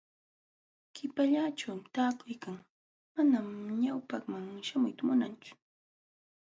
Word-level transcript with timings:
Qipallaćhuumi 0.95 1.87
taakuykan, 1.95 2.57
manam 3.13 3.47
ñawpaqman 3.81 4.45
śhamuyta 4.65 5.03
munanchu. 5.07 5.51